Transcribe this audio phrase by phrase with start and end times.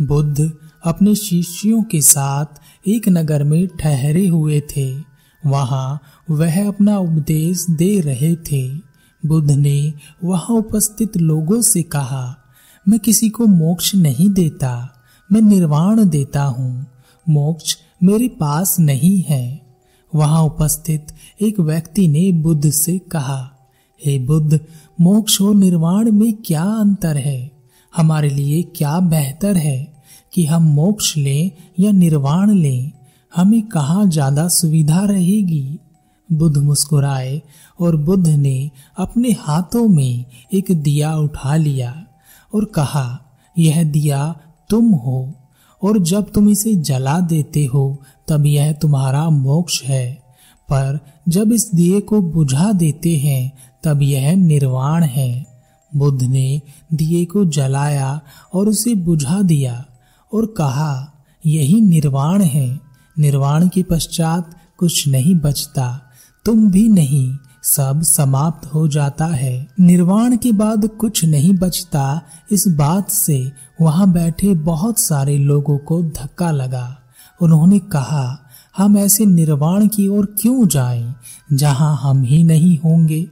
[0.00, 0.52] बुद्ध
[0.84, 2.46] अपने शिष्यों के साथ
[2.88, 4.94] एक नगर में ठहरे हुए थे।
[5.46, 8.68] वहाँ वह अपना उपदेश दे रहे थे।
[9.26, 9.94] बुद्ध ने
[10.24, 12.36] वहाँ उपस्थित लोगों से कहा,
[12.88, 15.02] मैं किसी को मोक्ष नहीं देता,
[15.32, 16.86] मैं निर्वाण देता हूँ।
[17.28, 19.66] मोक्ष मेरे पास नहीं है।
[20.14, 21.06] वहाँ उपस्थित
[21.42, 23.50] एक व्यक्ति ने बुद्ध से कहा,
[24.06, 24.60] हे बुद्ध,
[25.00, 27.55] मोक्ष और निर्वाण में क्या अंतर है?
[27.96, 29.96] हमारे लिए क्या बेहतर है
[30.32, 31.50] कि हम मोक्ष लें
[31.80, 32.92] या निर्वाण लें?
[33.36, 35.78] हमें कहा ज़्यादा सुविधा रहेगी?
[36.32, 37.42] बुद्ध मुस्कुराए
[37.80, 40.24] और बुद्ध ने अपने हाथों में
[40.54, 42.06] एक दिया उठा लिया
[42.54, 43.20] और कहा,
[43.58, 45.34] यह दिया तुम हो
[45.82, 50.14] और जब तुम इसे जला देते हो, तब यह तुम्हारा मोक्ष है।
[50.68, 53.52] पर जब इस दिए को बुझा देते हैं,
[53.84, 55.55] तब यह निर्वाण है।
[55.96, 56.62] बुद्ध ने
[56.94, 58.20] दिए को जलाया
[58.54, 59.84] और उसे बुझा दिया
[60.34, 61.12] और कहा,
[61.46, 62.80] यही निर्वाण है।
[63.18, 66.02] निर्वाण के पश्चात कुछ नहीं बचता।
[66.44, 72.20] तुम भी नहीं, सब समाप्त हो जाता है। निर्वाण के बाद कुछ नहीं बचता।
[72.52, 76.98] इस बात से वहाँ बैठे बहुत सारे लोगों को धक्का लगा।
[77.42, 78.42] उन्होंने कहा,
[78.76, 81.14] हम ऐसे निर्वाण की ओर क्यों जाएँ?
[81.52, 83.26] जहाँ हम ही नहीं होंगे,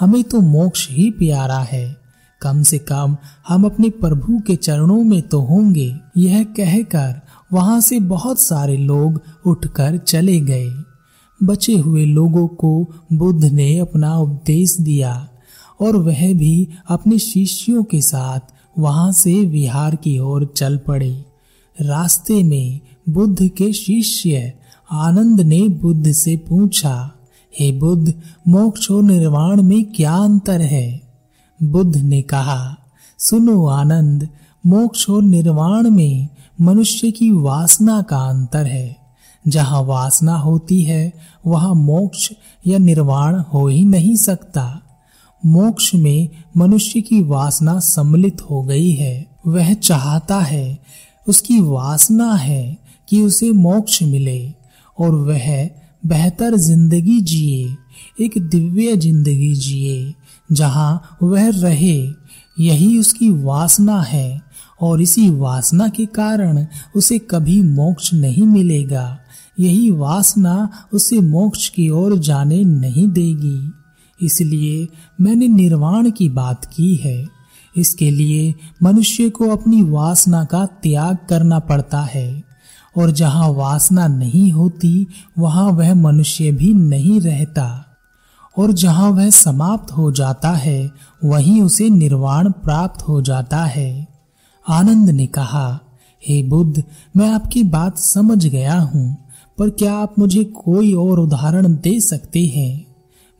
[0.00, 1.99] हमें तो मोक्ष ही प्यारा है।
[2.42, 3.16] कम से कम
[3.48, 7.20] हम अपने प्रभु के चरणों में तो होंगे। यह कहकर
[7.52, 10.68] वहाँ से बहुत सारे लोग उठकर चले गए।
[11.40, 15.28] बचे हुए लोगों को बुद्ध ने अपना उपदेश दिया
[15.80, 18.40] और वह भी अपने शिष्यों के साथ
[18.78, 21.12] वहाँ से विहार की ओर चल पड़े।
[21.78, 24.52] रास्ते में बुद्ध के शिष्य
[24.92, 27.10] आनंद ने बुद्ध से पूछा,
[27.54, 28.12] हे बुद्ध,
[28.48, 31.09] मोक्ष और निर्वाण में क्या अंतर है?
[31.62, 32.76] बुद्ध ने कहा,
[33.18, 34.28] सुनो आनंद,
[34.66, 36.28] मोक्ष और निर्वाण में
[36.60, 38.96] मनुष्य की वासना का अंतर है।
[39.48, 41.12] जहाँ वासना होती है,
[41.46, 42.32] वहाँ मोक्ष
[42.66, 44.80] या निर्वाण हो ही नहीं सकता।
[45.46, 50.78] मोक्ष में मनुष्य की वासना सम्मिलित हो गई है। वह चाहता है,
[51.28, 52.78] उसकी वासना है
[53.08, 54.52] कि उसे मोक्ष मिले
[54.98, 55.70] और वह
[56.06, 57.76] बेहतर ज़िंदगी जिए,
[58.20, 60.14] एक दिव्य ज़िंदगी जिए।
[60.52, 62.12] जहाँ वह रहे,
[62.60, 64.42] यही उसकी वासना है,
[64.80, 66.66] और इसी वासना के कारण
[66.96, 69.18] उसे कभी मोक्ष नहीं मिलेगा।
[69.60, 73.72] यही वासना उसे मोक्ष की ओर जाने नहीं देगी।
[74.26, 74.88] इसलिए
[75.20, 77.26] मैंने निर्वाण की बात की है।
[77.76, 82.42] इसके लिए मनुष्य को अपनी वासना का त्याग करना पड़ता है,
[82.96, 85.06] और जहाँ वासना नहीं होती,
[85.38, 87.89] वहाँ वह मनुष्य भी नहीं रहता।
[88.58, 90.90] और जहाँ वह समाप्त हो जाता है,
[91.24, 94.08] वहीं उसे निर्वाण प्राप्त हो जाता है।
[94.68, 95.80] आनंद ने कहा,
[96.28, 96.84] हे बुद्ध,
[97.16, 99.16] मैं आपकी बात समझ गया हूँ,
[99.58, 102.86] पर क्या आप मुझे कोई और उदाहरण दे सकते हैं?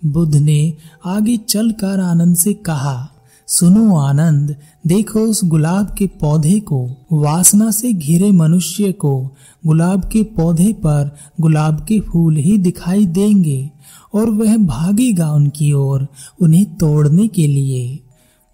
[0.04, 0.74] बुद्ध ने
[1.06, 3.08] आगे चलकर आनंद से कहा,
[3.46, 4.56] सुनो आनंद,
[4.86, 9.30] देखो उस गुलाब के पौधे को, वासना से घिरे मनुष्य को,
[9.66, 13.70] गुलाब के पौधे पर गुलाब के फूल ही दिखाई देंगे।
[14.14, 16.06] और वह भागेगा उनकी ओर
[16.40, 17.98] उन्हें तोड़ने के लिए।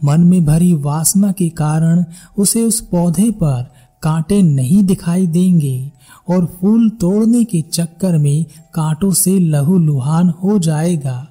[0.04, 2.04] मन में भरी वासना के कारण
[2.38, 3.72] उसे उस पौधे पर
[4.02, 5.92] कांटे नहीं दिखाई देंगे
[6.30, 8.44] और फूल तोड़ने के चक्कर में
[8.74, 11.28] कांटों से लहू लुहान हो जाएगा।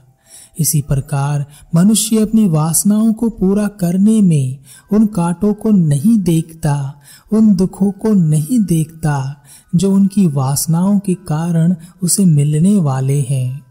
[0.59, 4.57] इसी प्रकार मनुष्य अपनी वासनाओं को पूरा करने में
[4.93, 7.01] उन कांटों को नहीं देखता,
[7.33, 9.43] उन दुखों को नहीं देखता
[9.75, 13.64] जो उनकी वासनाओं के कारण उसे मिलने वाले हैं।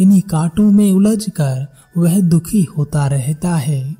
[0.00, 3.96] इन्हीं कांटों में उलझकर वह दुखी होता रहता है।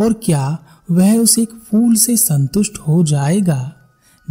[0.00, 0.58] और क्या
[0.90, 3.72] वह उस एक फूल से संतुष्ट हो जाएगा?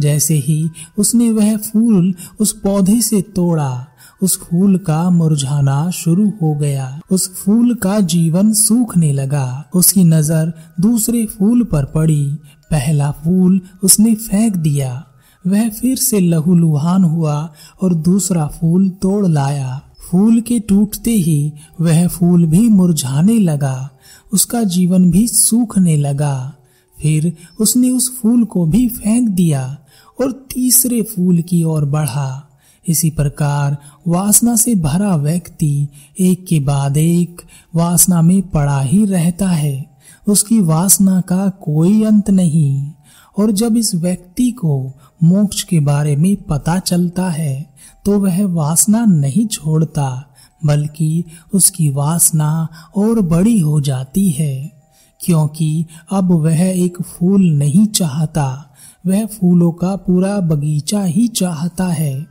[0.00, 3.86] जैसे ही उसने वह फूल उस पौधे से तोड़ा,
[4.22, 10.52] उस फूल का मुरझाना शुरू हो गया। उस फूल का जीवन सूखने लगा। उसकी नज़र
[10.80, 12.38] दूसरे फूल पर पड़ी।
[12.70, 15.06] पहला फूल उसने फेंक दिया।
[15.46, 17.52] वह फिर से लहूलुहान हुआ
[17.82, 23.90] और दूसरा फूल तोड़ लाया। फूल के टूटते ही वह फूल भी मुरझाने लगा,
[24.32, 26.54] उसका जीवन भी सूखने लगा।
[27.02, 29.78] फिर उसने उस फूल को भी फेंक दिया
[30.20, 32.42] और तीसरे फूल की ओर बढ़ा।
[32.88, 33.76] इसी प्रकार
[34.08, 35.88] वासना से भरा व्यक्ति
[36.20, 37.42] एक के बाद एक
[37.74, 39.96] वासना में पड़ा ही रहता है।
[40.28, 42.90] उसकी वासना का कोई अंत नहीं।
[43.38, 44.92] और जब इस व्यक्ति को
[45.22, 47.74] मोक्ष के बारे में पता चलता है
[48.04, 54.72] तो वह वासना नहीं छोड़ता, बल्कि उसकी वासना और बड़ी हो जाती है।
[55.20, 58.74] क्योंकि अब वह एक फूल नहीं चाहता,
[59.06, 62.26] वह फूलों का पूरा बगीचा ही चाहता है।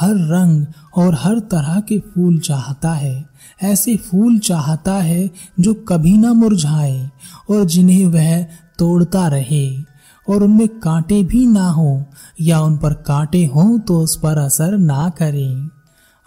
[0.00, 0.66] हर रंग
[0.96, 3.24] और हर तरह के फूल चाहता है,
[3.62, 5.30] ऐसे फूल चाहता है
[5.60, 7.10] जो कभी ना मुरझाए
[7.50, 8.42] और जिन्हें वह
[8.78, 9.89] तोड़ता रहे।
[10.28, 12.04] और उनमें कांटे भी ना हो,
[12.40, 15.68] या उन पर कांटे हों तो उस पर असर ना करें।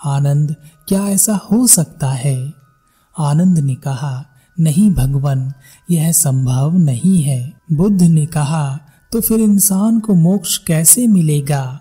[0.05, 0.55] आनंद,
[0.87, 2.53] क्या ऐसा हो सकता है?
[3.19, 4.25] आनंद ने कहा,
[4.59, 5.53] नहीं भगवान,
[5.91, 8.79] यह संभव नहीं है। बुद्ध ने कहा
[9.11, 11.79] तो फिर इंसान को मोक्ष कैसे मिलेगा?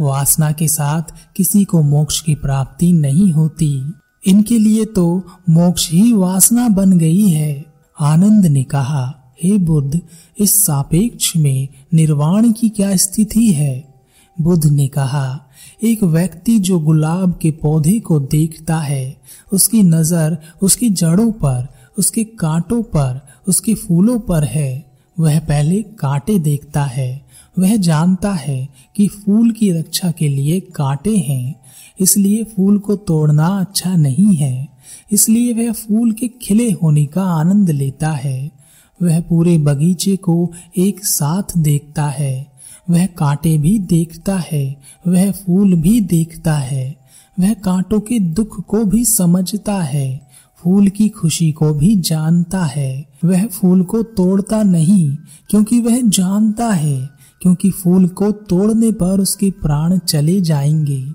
[0.00, 1.02] वासना के साथ
[1.36, 3.92] किसी को मोक्ष की प्राप्ति नहीं होती।
[4.26, 7.64] इनके लिए तो मोक्ष ही वासना बन गई है।
[8.00, 10.00] आनंद ने कहा हे बुद्ध,
[10.38, 13.94] इस सापेक्ष में निर्वाण की क्या स्थिति है?
[14.40, 15.50] बुद्ध ने कहा,
[15.82, 19.16] एक व्यक्ति जो गुलाब के पौधे को देखता है,
[19.52, 26.38] उसकी नज़र उसकी जड़ों पर, उसके कांटों पर, उसके फूलों पर है। वह पहले कांटे
[26.38, 27.24] देखता है।
[27.58, 31.54] वह जानता है कि फूल की रक्षा के लिए कांटे हैं,
[32.00, 34.68] इसलिए फूल को तोड़ना अच्छा नहीं है।
[35.12, 38.63] इसलिए वह फूल के खिले होने का आनंद लेता है।
[39.02, 42.54] वह पूरे बगीचे को एक साथ देखता है।
[42.90, 46.96] वह कांटे भी देखता है, वह फूल भी देखता है,
[47.40, 53.06] वह कांटों के दुख को भी समझता है, फूल की खुशी को भी जानता है।
[53.24, 55.16] वह फूल को तोड़ता नहीं,
[55.50, 57.10] क्योंकि वह जानता है,
[57.42, 61.12] क्योंकि फूल को तोड़ने पर उसके प्राण चले जाएँगे।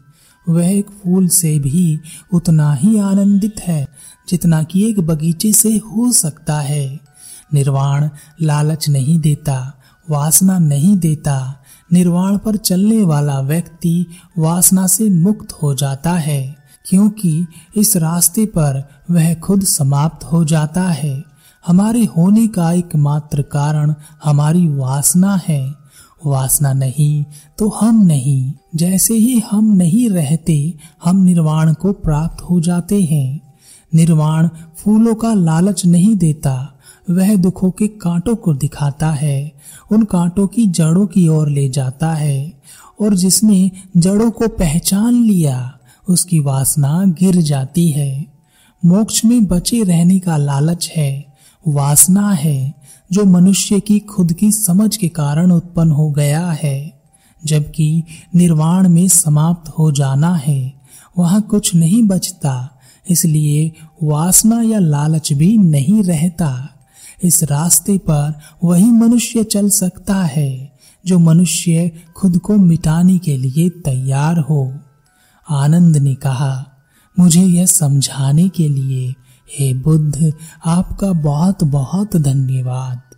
[0.49, 1.99] वह एक फूल से भी
[2.33, 3.87] उतना ही आनंदित है,
[4.29, 7.08] जितना कि एक बगीचे से हो सकता है।
[7.53, 8.09] निर्वाण
[8.41, 9.73] लालच नहीं देता,
[10.09, 11.55] वासना नहीं देता।
[11.93, 14.05] निर्वाण पर चलने वाला व्यक्ति
[14.37, 16.55] वासना से मुक्त हो जाता है,
[16.85, 17.45] क्योंकि
[17.77, 21.23] इस रास्ते पर वह खुद समाप्त हो जाता है।
[21.67, 23.93] हमारे होने का एकमात्र कारण
[24.23, 25.73] हमारी वासना है।
[26.25, 27.25] वासना नहीं
[27.57, 30.73] तो हम नहीं। जैसे ही हम नहीं रहते,
[31.03, 33.53] हम निर्वाण को प्राप्त हो जाते हैं।
[33.95, 36.78] निर्वाण फूलों का लालच नहीं देता
[37.09, 39.51] वह दुखों के कांटों को दिखाता है,
[39.91, 42.53] उन कांटों की जड़ों की ओर ले जाता है,
[43.01, 45.77] और जिसने जड़ों को पहचान लिया,
[46.09, 48.25] उसकी वासना गिर जाती है।
[48.85, 51.33] मोक्ष में बचे रहने का लालच है,
[51.67, 52.73] वासना है,
[53.11, 57.01] जो मनुष्य की खुद की समझ के कारण उत्पन्न हो गया है।
[57.45, 58.03] जबकि
[58.35, 60.73] निर्वाण में समाप्त हो जाना है,
[61.17, 62.79] वहाँ कुछ नहीं बचता,
[63.09, 63.71] इसलिए
[64.03, 66.69] वासना या लालच भी नहीं रहता।
[67.23, 73.69] इस रास्ते पर वही मनुष्य चल सकता है, जो मनुष्य खुद को मिटाने के लिए
[73.69, 74.73] तैयार हो।
[75.49, 76.65] आनंद ने कहा,
[77.19, 79.15] मुझे यह समझाने के लिए,
[79.59, 80.33] हे बुद्ध,
[80.65, 83.08] आपका बहुत बहुत धन्यवाद।